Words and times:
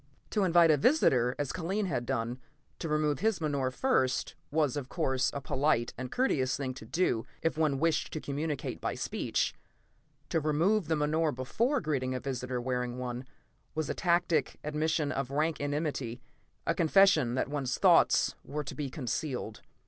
To 0.31 0.43
invite 0.43 0.71
a 0.71 0.77
visitor, 0.77 1.35
as 1.37 1.53
Kellen 1.53 1.85
had 1.85 2.07
done, 2.07 2.39
to 2.79 2.89
remove 2.89 3.19
his 3.19 3.39
menore 3.39 3.69
first, 3.71 4.33
was, 4.49 4.75
of 4.75 4.89
course, 4.89 5.29
a 5.31 5.41
polite 5.41 5.93
and 5.95 6.11
courteous 6.11 6.57
thing 6.57 6.73
to 6.73 6.85
do 6.87 7.27
if 7.43 7.55
one 7.55 7.77
wished 7.77 8.11
to 8.13 8.19
communicate 8.19 8.81
by 8.81 8.95
speech; 8.95 9.53
to 10.29 10.39
remove 10.39 10.87
the 10.87 10.95
menore 10.95 11.31
before 11.31 11.79
greeting 11.81 12.15
a 12.15 12.19
visitor 12.19 12.59
wearing 12.59 12.97
one, 12.97 13.25
was 13.75 13.91
a 13.91 13.93
tacit 13.93 14.55
admission 14.63 15.11
of 15.11 15.29
rank 15.29 15.57
enmity; 15.61 16.19
a 16.65 16.73
confession 16.73 17.35
that 17.35 17.47
one's 17.47 17.77
thoughts 17.77 18.33
were 18.43 18.63
to 18.63 18.73
be 18.73 18.89
concealed. 18.89 19.61